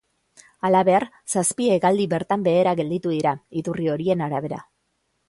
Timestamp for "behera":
2.47-2.73